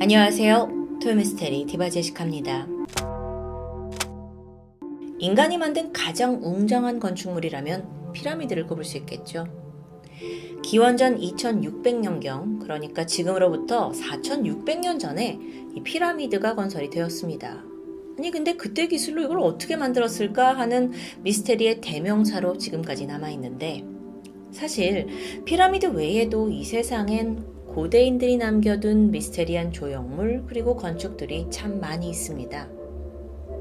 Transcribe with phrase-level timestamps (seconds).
[0.00, 0.98] 안녕하세요.
[1.00, 2.66] 토요미스테리 디바제시카입니다.
[5.18, 9.46] 인간이 만든 가장 웅장한 건축물이라면 피라미드를 꼽을 수 있겠죠.
[10.62, 15.38] 기원전 2600년경, 그러니까 지금으로부터 4600년 전에
[15.74, 17.64] 이 피라미드가 건설이 되었습니다.
[18.18, 20.92] 아니, 근데 그때 기술로 이걸 어떻게 만들었을까 하는
[21.22, 23.84] 미스테리의 대명사로 지금까지 남아있는데,
[24.50, 25.06] 사실
[25.44, 32.68] 피라미드 외에도 이 세상엔 고대인들이 남겨둔 미스테리한 조형물 그리고 건축들이 참 많이 있습니다.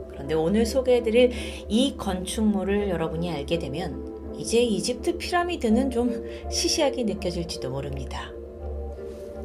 [0.10, 1.32] 그런데 오늘 소개해드릴
[1.68, 8.32] 이 건축물을 여러분이 알게 되면 이제 이집트 피라미드는 좀 시시하게 느껴질지도 모릅니다.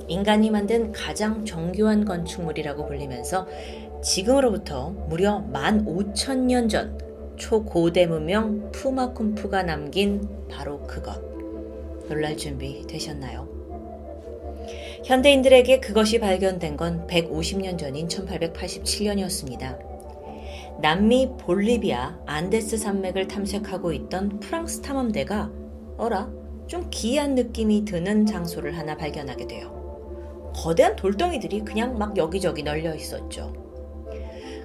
[0.06, 3.46] 인간이 만든 가장 정교한 건축물이라고 불리면서
[4.02, 6.98] 지금으로부터 무려 15,000년 전
[7.36, 11.22] 초고대 문명 푸마쿰푸가 남긴 바로 그것.
[12.06, 13.57] 놀랄 준비 되셨나요?
[15.08, 19.78] 현대인들에게 그것이 발견된 건 150년 전인 1887년이었습니다.
[20.82, 25.50] 남미 볼리비아 안데스 산맥을 탐색하고 있던 프랑스 탐험대가
[25.96, 26.30] 어라
[26.66, 30.52] 좀 기이한 느낌이 드는 장소를 하나 발견하게 돼요.
[30.54, 33.54] 거대한 돌덩이들이 그냥 막 여기저기 널려 있었죠.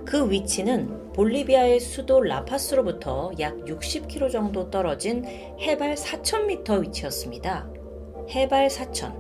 [0.03, 5.23] 그 위치는 볼리비아의 수도 라파스로부터 약 60km 정도 떨어진
[5.61, 7.82] 해발 4,000m 위치였습니다.
[8.29, 9.13] 해발 4,000.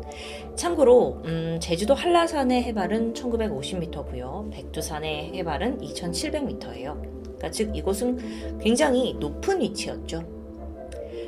[0.55, 4.51] 참고로 음, 제주도 한라산의 해발은 1950m고요.
[4.51, 7.01] 백두산의 해발은 2700m예요.
[7.23, 10.23] 그러니까 즉 이곳은 굉장히 높은 위치였죠.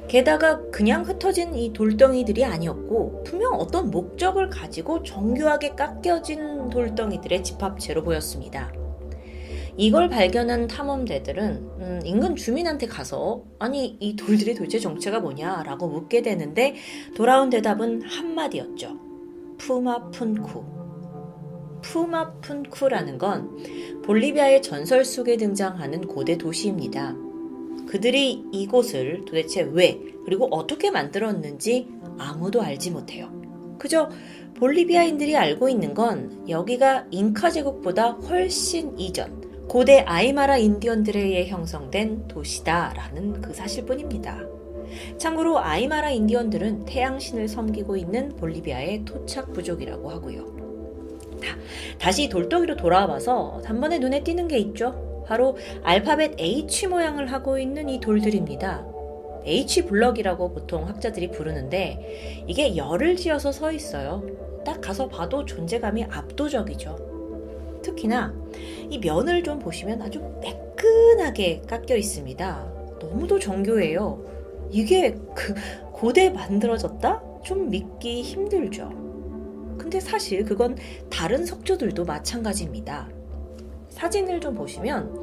[0.08, 8.72] 게다가 그냥 흩어진 이 돌덩이들이 아니었고 분명 어떤 목적을 가지고 정교하게 깎여진 돌덩이들의 집합체로 보였습니다.
[9.78, 16.76] 이걸 발견한 탐험대들은 음, 인근 주민한테 가서 아니 이 돌들이 도대체 정체가 뭐냐라고 묻게 되는데
[17.16, 18.98] 돌아온 대답은 한마디였죠.
[19.58, 20.76] 푸마푼쿠.
[21.82, 27.16] 푸마푼쿠라는 건 볼리비아의 전설 속에 등장하는 고대 도시입니다.
[27.88, 31.88] 그들이 이곳을 도대체 왜 그리고 어떻게 만들었는지
[32.18, 33.30] 아무도 알지 못해요.
[33.78, 34.10] 그저
[34.56, 39.45] 볼리비아인들이 알고 있는 건 여기가 잉카 제국보다 훨씬 이전
[39.76, 44.40] 고대 아이마라 인디언들에 의해 형성된 도시다라는 그 사실뿐입니다.
[45.18, 50.46] 참고로 아이마라 인디언들은 태양신을 섬기고 있는 볼리비아의 토착 부족이라고 하고요.
[52.00, 55.26] 다, 시 돌덩이로 돌아와서 단번에 눈에 띄는 게 있죠.
[55.28, 58.88] 바로 알파벳 H 모양을 하고 있는 이 돌들입니다.
[59.44, 64.24] H 블럭이라고 보통 학자들이 부르는데 이게 열을 지어서 서 있어요.
[64.64, 67.15] 딱 가서 봐도 존재감이 압도적이죠.
[67.86, 68.34] 특히나
[68.90, 72.74] 이 면을 좀 보시면 아주 매끈하게 깎여 있습니다.
[73.00, 74.26] 너무도 정교해요.
[74.72, 75.54] 이게 그
[75.92, 77.22] 고대 만들어졌다?
[77.44, 78.90] 좀 믿기 힘들죠.
[79.78, 80.78] 근데 사실 그건
[81.10, 83.08] 다른 석조들도 마찬가지입니다.
[83.90, 85.22] 사진을 좀 보시면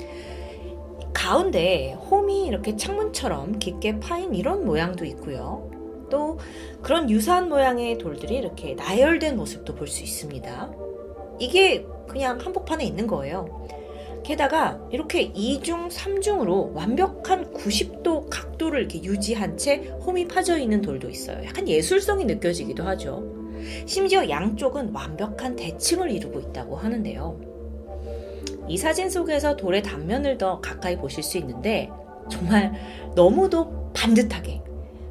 [1.12, 5.70] 가운데 홈이 이렇게 창문처럼 깊게 파인 이런 모양도 있고요.
[6.10, 6.38] 또
[6.80, 10.72] 그런 유사한 모양의 돌들이 이렇게 나열된 모습도 볼 수 있습니다.
[11.38, 13.66] 이게 그냥 한복판에 있는 거예요.
[14.24, 21.44] 게다가 이렇게 2중, 3중으로 완벽한 90도 각도를 이렇게 유지한 채 홈이 파져 있는 돌도 있어요.
[21.44, 23.24] 약간 예술성이 느껴지기도 하죠.
[23.86, 27.40] 심지어 양쪽은 완벽한 대칭을 이루고 있다고 하는데요.
[28.69, 31.90] 이 사진 속에서 돌의 단면을 더 가까이 보실 수 있는데
[32.30, 32.72] 정말
[33.14, 34.62] 너무도 반듯하게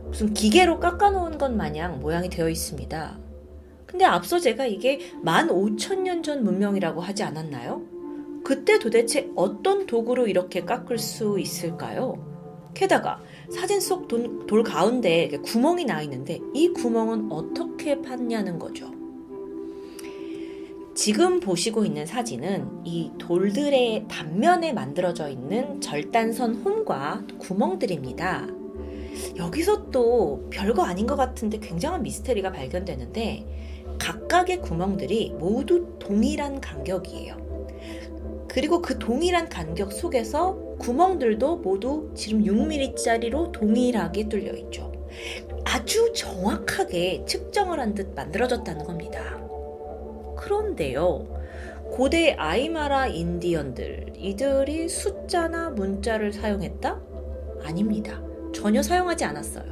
[0.06, 3.31] 무슨 기계로 깎아놓은 것 마냥 모양이 되어 있습니다.
[3.92, 7.82] 근데 앞서 제가 이게 15,000년 전 문명이라고 하지 않았나요?
[8.44, 12.72] 그때 도대체 어떤 도구로 이렇게 깎을 수 있을까요?
[12.74, 18.90] 게다가 사진 속 돌 가운데 구멍이 나 있는데 이 구멍은 어떻게 팠냐는 거죠.
[20.96, 28.48] 지금 보시고 있는 사진은 이 돌들의 단면에 만들어져 있는 절단선 홈과 구멍들입니다.
[29.38, 37.38] 여기서 또 별거 아닌 것 같은데 굉장한 미스테리가 발견되는데 각각의 구멍들이 모두 동일한 간격이에요.
[38.48, 44.92] 그리고 그 동일한 간격 속에서 구멍들도 모두 지름 6mm짜리로 동일하게 뚫려 있죠.
[45.66, 49.40] 아주 정확하게 측정을 한 듯 만들어졌다는 겁니다.
[50.36, 51.28] 그런데요,
[51.92, 57.00] 고대 아이마라 인디언들, 이들이 숫자나 문자를 사용했다?
[57.64, 58.20] 아닙니다.
[58.54, 59.71] 전혀 사용하지 않았어요.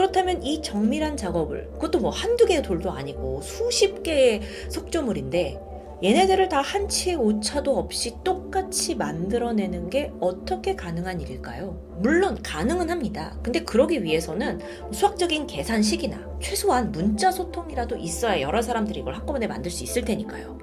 [0.00, 5.60] 그렇다면 이 정밀한 작업을 그것도 뭐 한두 개의 돌도 아니고 수십 개의 석조물인데
[6.02, 11.98] 얘네들을 다 한치의 오차도 없이 똑같이 만들어내는 게 어떻게 가능한 일일까요?
[11.98, 13.36] 물론 가능은 합니다.
[13.42, 14.60] 근데 그러기 위해서는
[14.90, 20.56] 수학적인 계산식이나 최소한 문자 소통이라도 있어야 여러 사람들이 이걸 한꺼번에 만들 수 있을 테니까요.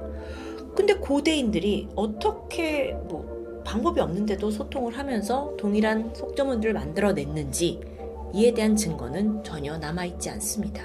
[0.76, 7.97] 근데 고대인들이 어떻게 뭐 방법이 없는데도 소통을 하면서 동일한 속점문들을 만들어냈는지
[8.34, 10.84] 이에 대한 증거는 전혀 남아있지 않습니다.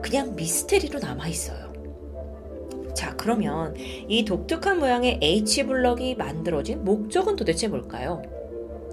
[0.00, 1.72] 그냥 미스테리로 남아있어요.
[2.94, 3.74] 자, 그러면
[4.08, 8.22] 이 독특한 모양의 H블럭이 만들어진 목적은 도대체 뭘까요?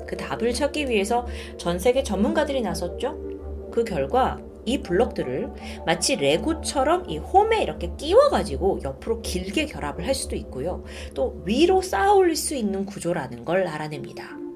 [0.08, 1.28] 그 답을 찾기 위해서
[1.58, 3.70] 전 세계 전문가들이 나섰죠.
[3.72, 5.52] 그 결과 이 블럭들을
[5.86, 10.84] 마치 레고처럼 이 홈에 이렇게 끼워가지고 옆으로 길게 결합을 할 수도 있고요.
[11.14, 14.49] 또 위로 쌓아 올릴 수 있는 구조라는 걸 알아냅니다.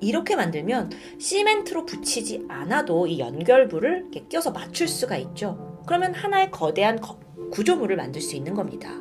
[0.00, 5.82] 이렇게 만들면 시멘트로 붙이지 않아도 이 연결부를 이렇게 껴서 맞출 수가 있죠.
[5.86, 6.98] 그러면 하나의 거대한
[7.50, 9.00] 구조물을 만들 수 있는 겁니다.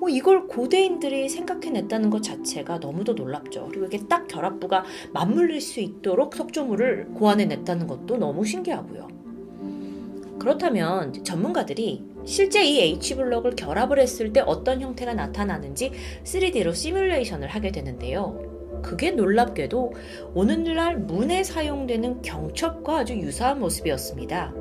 [0.00, 3.68] 어, 이걸 고대인들이 생각해냈다는 것 자체가 너무도 놀랍죠.
[3.70, 9.08] 그리고 이게 딱 결합부가 맞물릴 수 있도록 석조물을 고안해냈다는 것도 너무 신기하고요.
[10.38, 15.92] 그렇다면 전문가들이 실제 이 H블럭을 결합을 했을 때 어떤 형태가 나타나는지
[16.24, 18.53] 3D로 시뮬레이션을 하게 되는데요.
[18.84, 19.94] 그게 놀랍게도
[20.34, 24.52] 오늘날 문에 사용되는 경첩과 아주 유사한 모습이었습니다.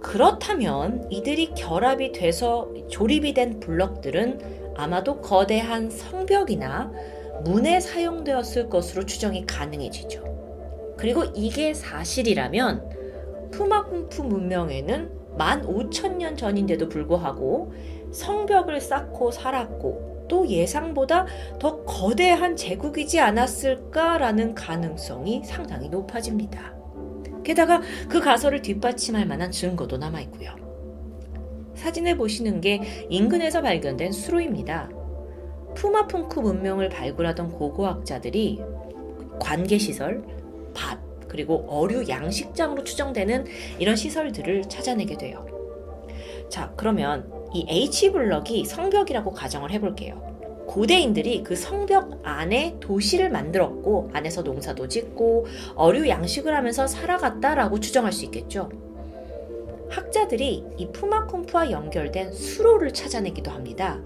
[0.00, 6.92] 그렇다면 이들이 결합이 돼서 조립이 된 블럭들은 아마도 거대한 성벽이나
[7.44, 10.96] 문에 사용되었을 것으로 추정이 가능해지죠.
[10.98, 17.72] 그리고 이게 사실이라면 푸마군푸 문명에는 15,000년 전인데도 불구하고
[18.10, 21.26] 성벽을 쌓고 살았고 또 예상보다
[21.58, 26.72] 더 거대한 제국이지 않았을까라는 가능성이 상당히 높아집니다.
[27.42, 30.54] 게다가 그 가설을 뒷받침할 만한 증거도 남아있고요.
[31.74, 32.80] 사진을 보시는 게
[33.10, 34.88] 인근에서 발견된 수로입니다.
[35.74, 38.60] 푸마풍쿠 문명을 발굴하던 고고학자들이
[39.40, 40.22] 관계시설,
[40.74, 43.46] 밭, 그리고 어류 양식장으로 추정되는
[43.80, 45.44] 이런 시설들을 찾아내게 돼요.
[46.48, 50.30] 자, 그러면 이 H블럭이 성벽이라고 가정을 해볼게요.
[50.66, 58.24] 고대인들이 그 성벽 안에 도시를 만들었고 안에서 농사도 짓고 어류 양식을 하면서 살아갔다라고 추정할 수
[58.26, 58.70] 있겠죠.
[59.88, 64.00] 학자들이 이 푸마콤프와 연결된 수로를 찾아내기도 합니다.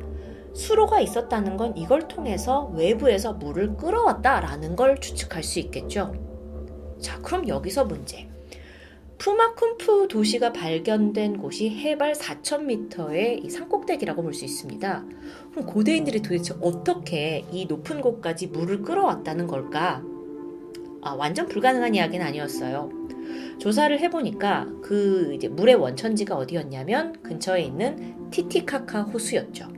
[0.55, 6.14] 수로가 있었다는 건 이걸 통해서 외부에서 물을 끌어왔다라는 걸 추측할 수 있겠죠.
[6.99, 8.26] 자, 그럼 여기서 문제.
[9.25, 15.05] 푸마쿰푸 도시가 발견된 곳이 해발 4,000m의 산꼭대기라고 볼 수 있습니다.
[15.50, 20.03] 그럼 고대인들이 도대체 어떻게 이 높은 곳까지 물을 끌어왔다는 걸까?
[21.00, 22.91] 아, 완전 불가능한 이야기는 아니었어요.
[23.59, 29.69] 조사를 해보니까 그 이제 물의 원천지가 어디였냐면 근처에 있는 티티카카 호수였죠.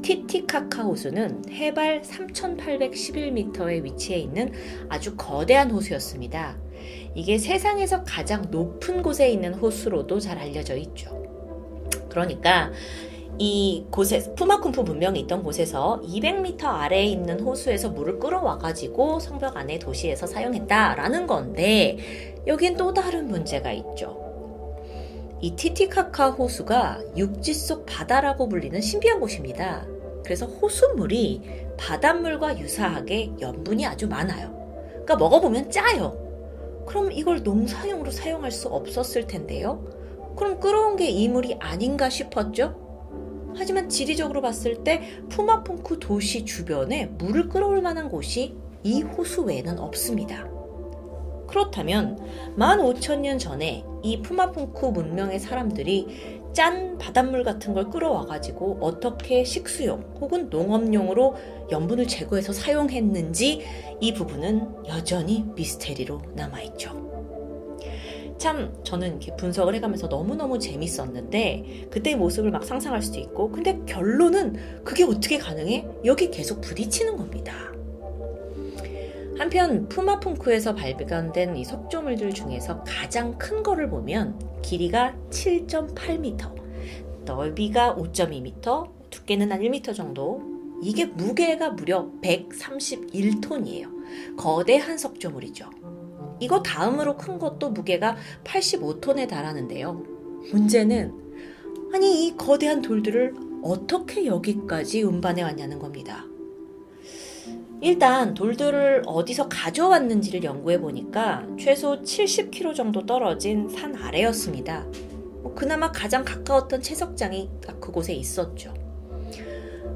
[0.00, 4.50] 티티카카 호수는 해발 3,811m의 위치해 있는
[4.88, 6.65] 아주 거대한 호수였습니다.
[7.14, 11.22] 이게 세상에서 가장 높은 곳에 있는 호수로도 잘 알려져 있죠.
[12.08, 12.70] 그러니까
[13.38, 19.78] 이 곳에 푸마쿰푸 문명이 있던 곳에서 200m 아래에 있는 호수에서 물을 끌어와 가지고 성벽 안에
[19.78, 21.98] 도시에서 사용했다라는 건데
[22.46, 24.24] 여긴 또 다른 문제가 있죠.
[25.42, 29.86] 이 티티카카 호수가 육지 속 바다라고 불리는 신비한 곳입니다.
[30.24, 31.42] 그래서 호수물이
[31.76, 34.56] 바닷물과 유사하게 염분이 아주 많아요.
[34.90, 36.25] 그러니까 먹어보면 짜요.
[36.86, 39.84] 그럼 이걸 농사용으로 사용할 수 없었을 텐데요.
[40.36, 42.86] 그럼 끌어온 게 이물이 아닌가 싶었죠?
[43.56, 50.48] 하지만 지리적으로 봤을 때 푸마퐁쿠 도시 주변에 물을 끌어올 만한 곳이 이 호수 외에는 없습니다.
[51.48, 52.18] 그렇다면
[52.58, 61.36] 15,000년 전에 이 푸마퐁쿠 문명의 사람들이 짠 바닷물 같은 걸 끌어와가지고 어떻게 식수용 혹은 농업용으로
[61.70, 63.60] 염분을 제거해서 사용했는지
[64.00, 67.76] 이 부분은 여전히 미스테리로 남아있죠.
[68.38, 74.56] 참 저는 이렇게 분석을 해가면서 너무너무 재밌었는데 그때의 모습을 막 상상할 수도 있고 근데 결론은
[74.82, 75.86] 그게 어떻게 가능해?
[76.06, 77.75] 여기 계속 부딪히는 겁니다.
[79.38, 86.54] 한편 푸마풍쿠에서 발견된 이 석조물들 중에서 가장 큰 거를 보면 길이가 7.8m,
[87.24, 90.42] 넓이가 5.2m, 두께는 한 1m 정도.
[90.82, 94.36] 이게 무게가 무려 131톤이에요.
[94.36, 95.70] 거대한 석조물이죠.
[96.38, 99.92] 이거 다음으로 큰 것도 무게가 85톤에 달하는데요.
[100.52, 101.14] 문제는
[101.94, 106.26] 아니 이 거대한 돌들을 어떻게 여기까지 운반해 왔냐는 겁니다.
[107.82, 114.86] 일단 돌들을 어디서 가져왔는지를 연구해 보니까 최소 70km 정도 떨어진 산 아래였습니다.
[115.42, 118.72] 뭐 그나마 가장 가까웠던 채석장이 그곳에 있었죠.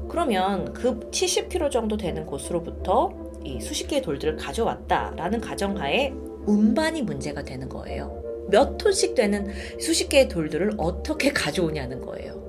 [0.07, 6.13] 그러면 그 70km 정도 되는 곳으로부터 이 수십 개의 돌들을 가져왔다라는 가정하에
[6.45, 8.21] 운반이 문제가 되는 거예요.
[8.49, 12.41] 몇 톤씩 되는 수십 개의 돌들을 어떻게 가져오냐는 거예요.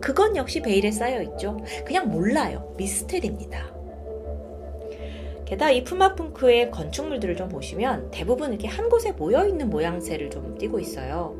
[0.00, 1.58] 그건 역시 베일에 쌓여 있죠.
[1.84, 2.74] 그냥 몰라요.
[2.76, 3.81] 미스테리입니다.
[5.52, 10.80] 게다가 이 푸마풍크의 건축물들을 좀 보시면 대부분 이렇게 한 곳에 모여 있는 모양새를 좀 띠고
[10.80, 11.36] 있어요.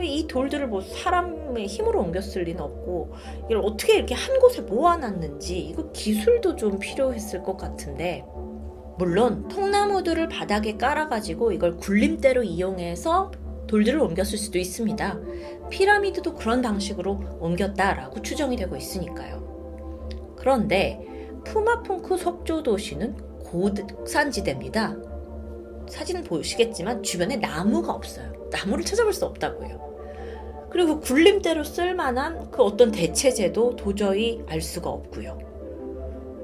[0.00, 3.12] 이 돌들을 뭐 사람의 힘으로 옮겼을 리는 없고
[3.44, 8.24] 이걸 어떻게 이렇게 한 곳에 모아놨는지 이거 기술도 좀 필요했을 것 같은데
[8.98, 13.30] 물론 통나무들을 바닥에 깔아가지고 이걸 굴림대로 이용해서
[13.68, 15.20] 돌들을 옮겼을 수도 있습니다.
[15.70, 20.34] 피라미드도 그런 방식으로 옮겼다라고 추정이 되고 있으니까요.
[20.36, 21.00] 그런데
[21.44, 24.96] 푸마풍크 석조 도시는 고산지대입니다.
[25.88, 28.32] 사진 보시겠지만 주변에 나무가 없어요.
[28.50, 29.78] 나무를 찾아볼 수 없다고 해요.
[30.70, 35.38] 그리고 굴림대로 쓸만한 그 어떤 대체제도 도저히 알 수가 없고요.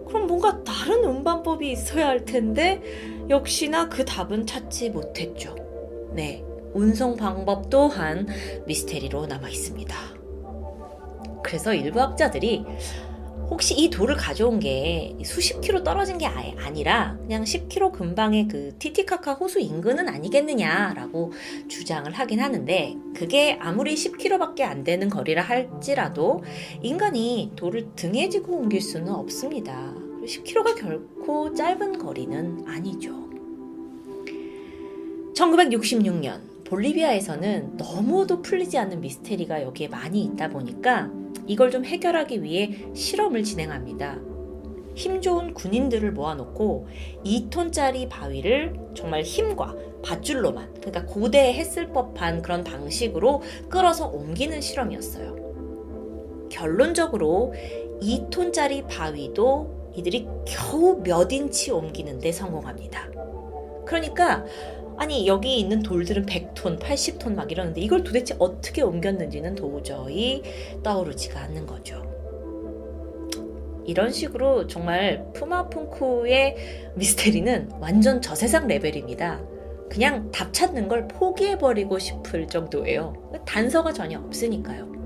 [0.06, 2.82] 그럼 뭔가 다른 음반법이 있어야 할 텐데
[3.30, 5.54] 역시나 그 답은 찾지 못했죠.
[6.12, 8.26] 네, 운송 방법 또한
[8.66, 9.96] 미스테리로 남아 있습니다.
[11.42, 12.64] 그래서 일부 학자들이
[13.50, 19.34] 혹시 이 돌을 가져온 게 수십 킬로 떨어진 게 아니라 그냥 10킬로 근방의 그 티티카카
[19.34, 21.32] 호수 인근은 아니겠느냐라고
[21.66, 26.42] 주장을 하긴 하는데 그게 아무리 10킬로밖에 안 되는 거리라 할지라도
[26.82, 29.94] 인간이 돌을 등에 지고 옮길 수는 없습니다.
[30.24, 33.28] 10킬로가 결코 짧은 거리는 아니죠.
[35.34, 41.10] 1966년 볼리비아에서는 너무도 풀리지 않는 미스테리가 여기에 많이 있다 보니까
[41.46, 44.18] 이걸 좀 해결하기 위해 실험을 진행합니다.
[44.94, 46.88] 힘 좋은 군인들을 모아놓고
[47.24, 56.48] 2톤짜리 바위를 정말 힘과 밧줄로만, 그러니까 고대에 했을 법한 그런 방식으로 끌어서 옮기는 실험이었어요.
[56.50, 57.54] 결론적으로
[58.02, 63.08] 2톤짜리 바위도 이들이 겨우 몇 인치 옮기는데 성공합니다.
[63.86, 64.44] 그러니까
[64.98, 70.42] 아니 여기 있는 돌들은 100톤, 80톤 막 이러는데 이걸 도대체 어떻게 옮겼는지는 도저히
[70.82, 72.02] 떠오르지가 않는 거죠.
[73.86, 79.40] 이런 식으로 정말 푸마풍쿠의 미스테리는 완전 저세상 레벨입니다.
[79.88, 83.14] 그냥 답 찾는 걸 포기해버리고 싶을 정도예요.
[83.46, 84.98] 단서가 전혀 없으니까요.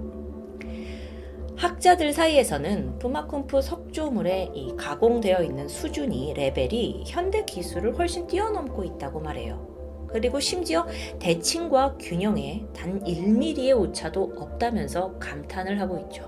[1.54, 9.71] 학자들 사이에서는 푸마쿰프 석조물의 이 가공되어 있는 수준이 레벨이 현대 기술을 훨씬 뛰어넘고 있다고 말해요.
[10.12, 10.86] 그리고 심지어
[11.18, 16.26] 대칭과 균형에 단 1mm의 오차도 없다면서 감탄을 하고 있죠.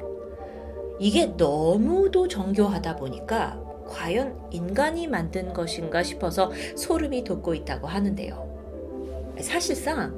[0.99, 9.35] 이게 너무도 정교하다 보니까 과연 인간이 만든 것인가 싶어서 소름이 돋고 있다고 하는데요.
[9.41, 10.17] 사실상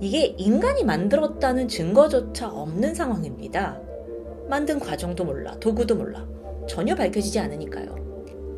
[0.00, 3.80] 이게 인간이 만들었다는 증거조차 없는 상황입니다.
[4.48, 6.26] 만든 과정도 몰라, 도구도 몰라.
[6.68, 8.07] 전혀 밝혀지지 않으니까요.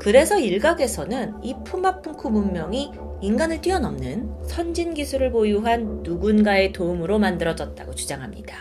[0.00, 2.90] 그래서 일각에서는 이 푸마풍쿠 문명이
[3.20, 8.56] 인간을 뛰어넘는 선진 기술을 보유한 누군가의 도움으로 만들어졌다고 주장합니다.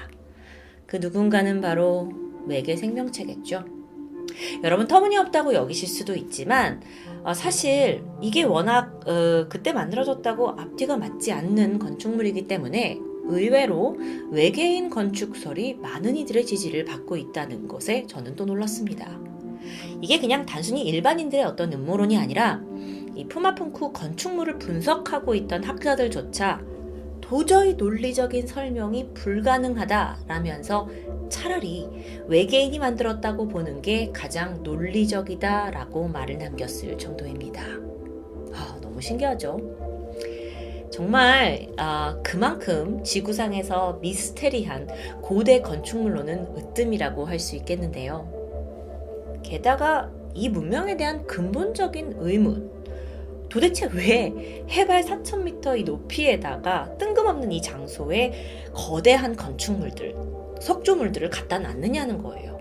[0.85, 2.11] 그 누군가는 바로
[2.45, 3.63] 외계 생명체겠죠.
[4.65, 6.81] 여러분 터무니없다고 여기실 수도 있지만
[7.23, 13.97] 어, 사실 이게 워낙 어, 그때 만들어졌다고 앞뒤가 맞지 않는 건축물이기 때문에 의외로
[14.31, 19.29] 외계인 건축설이 많은 이들의 지지를 받고 있다는 것에 저는 또 놀랐습니다.
[20.01, 22.61] 이게 그냥 단순히 일반인들의 어떤 음모론이 아니라
[23.15, 26.61] 이 푸마풍쿠 건축물을 분석하고 있던 학자들조차
[27.21, 30.89] 도저히 논리적인 설명이 불가능하다라면서
[31.29, 31.87] 차라리
[32.27, 37.61] 외계인이 만들었다고 보는 게 가장 논리적이다라고 말을 남겼을 정도입니다.
[38.53, 39.59] 아, 너무 신기하죠?
[40.91, 44.87] 정말 아, 그만큼 지구상에서 미스테리한
[45.21, 48.38] 고대 건축물로는 으뜸이라고 할 수 있겠는데요.
[49.43, 52.71] 게다가 이 문명에 대한 근본적인 의문,
[53.49, 60.15] 도대체 왜 해발 4,000m 이 높이에다가 뜬금없는 이 장소에 거대한 건축물들,
[60.61, 62.59] 석조물들을 갖다 놨느냐는 거예요.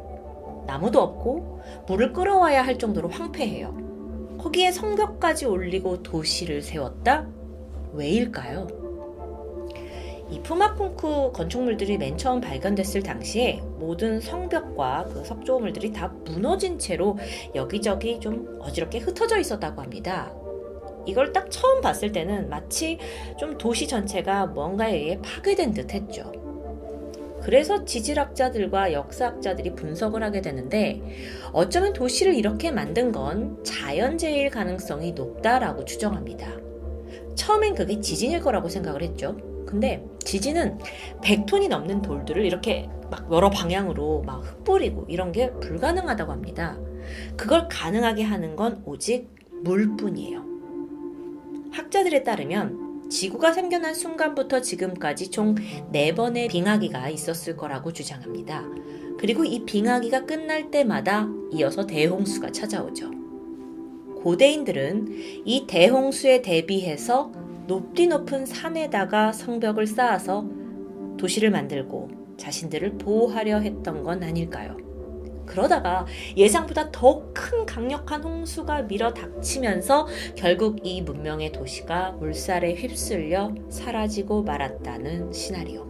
[0.66, 4.36] 나무도 없고 물을 끌어와야 할 정도로 황폐해요.
[4.38, 7.26] 거기에 성벽까지 올리고 도시를 세웠다?
[7.92, 8.77] 왜일까요?
[10.30, 17.16] 이 푸마풍쿠 건축물들이 맨 처음 발견됐을 당시에 모든 성벽과 그 석조물들이 다 무너진 채로
[17.54, 20.30] 여기저기 좀 어지럽게 흩어져 있었다고 합니다.
[21.06, 22.98] 이걸 딱 처음 봤을 때는 마치
[23.38, 26.30] 좀 도시 전체가 뭔가에 의해 파괴된 듯 했죠.
[27.40, 31.00] 그래서 지질학자들과 역사학자들이 분석을 하게 되는데
[31.52, 36.58] 어쩌면 도시를 이렇게 만든 건 자연재해일 가능성이 높다라고 추정합니다.
[37.36, 39.47] 처음엔 그게 지진일 거라고 생각을 했죠.
[39.68, 40.78] 근데 지진은
[41.20, 46.78] 100톤이 넘는 돌들을 이렇게 막 여러 방향으로 막 흩뿌리고 이런 게 불가능하다고 합니다.
[47.36, 49.28] 그걸 가능하게 하는 건 오직
[49.62, 50.42] 물뿐이에요.
[51.70, 55.54] 학자들에 따르면 지구가 생겨난 순간부터 지금까지 총
[55.92, 58.64] 4번의 빙하기가 있었을 거라고 주장합니다.
[59.18, 63.10] 그리고 이 빙하기가 끝날 때마다 이어서 대홍수가 찾아오죠.
[64.22, 70.46] 고대인들은 이 대홍수에 대비해서 높디 높은 산에다가 성벽을 쌓아서
[71.18, 72.08] 도시를 만들고
[72.38, 74.78] 자신들을 보호하려 했던 건 아닐까요?
[75.44, 84.44] 그러다가 예상보다 더 큰 강력한 홍수가 밀어 닥치면서 결국 이 문명의 도시가 물살에 휩쓸려 사라지고
[84.44, 85.84] 말았다는 시나리오.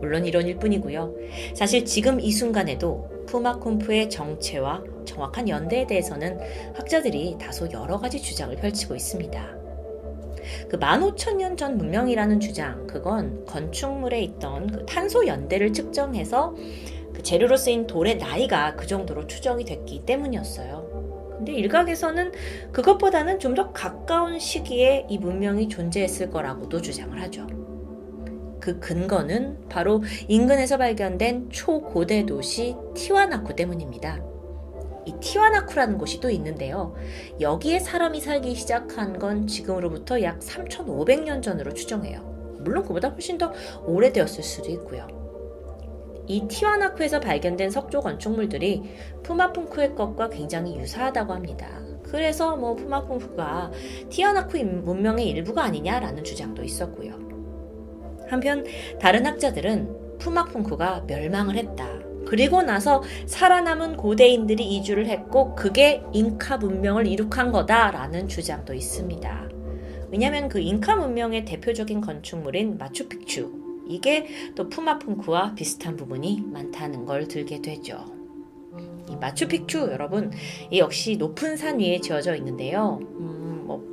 [0.00, 1.14] 물론 이론일 뿐이고요.
[1.54, 6.38] 사실 지금 이 순간에도 푸마쿰프의 정체와 정확한 연대에 대해서는
[6.74, 9.65] 학자들이 다소 여러 가지 주장을 펼치고 있습니다.
[10.68, 16.54] 그 15,000년 전 문명이라는 주장, 그건 건축물에 있던 그 탄소 연대를 측정해서
[17.14, 21.34] 그 재료로 쓰인 돌의 나이가 그 정도로 추정이 됐기 때문이었어요.
[21.38, 22.32] 근데 일각에서는
[22.72, 27.46] 그것보다는 좀 더 가까운 시기에 이 문명이 존재했을 거라고도 주장을 하죠.
[28.60, 34.35] 그 근거는 바로 인근에서 발견된 초고대 도시 티와나쿠 때문입니다.
[35.06, 36.94] 이 티와나쿠라는 곳이 또 있는데요.
[37.40, 42.20] 여기에 사람이 살기 시작한 건 지금으로부터 약 3,500년 전으로 추정해요.
[42.60, 43.52] 물론 그보다 훨씬 더
[43.86, 45.06] 오래되었을 수도 있고요.
[46.26, 48.82] 이 티와나쿠에서 발견된 석조 건축물들이
[49.22, 51.80] 푸마푼쿠의 것과 굉장히 유사하다고 합니다.
[52.02, 53.70] 그래서 뭐 푸마푼쿠가
[54.10, 57.12] 티와나쿠 문명의 일부가 아니냐라는 주장도 있었고요.
[58.28, 58.64] 한편
[59.00, 62.05] 다른 학자들은 푸마푼쿠가 멸망을 했다.
[62.26, 69.48] 그리고 나서 살아남은 고대인들이 이주를 했고 그게 잉카 문명을 이룩한 거다라는 주장도 있습니다.
[70.10, 77.62] 왜냐하면 그 잉카 문명의 대표적인 건축물인 마추픽추 이게 또 푸마푼쿠와 비슷한 부분이 많다는 걸 들게
[77.62, 78.04] 되죠.
[79.08, 80.32] 이 마추픽추 여러분
[80.70, 82.98] 이 역시 높은 산 위에 지어져 있는데요.
[83.02, 83.90] 음, 뭐,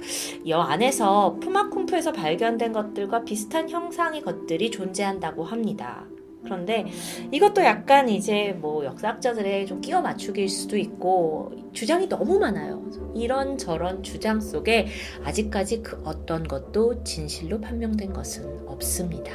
[0.48, 6.06] 여 안에서 푸마쿰프에서 발견된 것들과 비슷한 형상의 것들이 존재한다고 합니다.
[6.44, 6.86] 그런데
[7.32, 12.84] 이것도 약간 이제 뭐 역사학자들의 좀 끼워 맞추기일 수도 있고 주장이 너무 많아요.
[13.16, 14.88] 이런 저런 주장 속에
[15.24, 19.32] 아직까지 그 어떤 것도 진실로 판명된 것은 없습니다.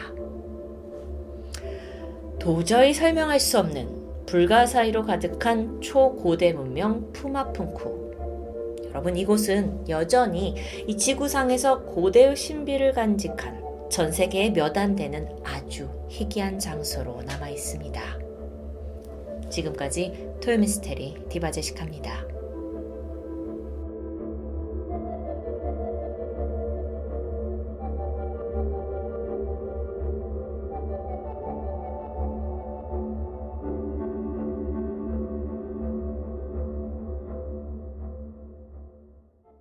[2.38, 3.88] 도저히 설명할 수 없는
[4.26, 8.08] 불가사의로 가득한 초고대 문명 푸마푼쿠.
[8.90, 10.54] 여러분 이곳은 여전히
[10.86, 18.18] 이 지구상에서 고대의 신비를 간직한 전 세계에 몇 안 되는 아주 희귀한 장소로 남아 있습니다.
[19.50, 22.37] 지금까지 토요미스테리 디바제식합니다.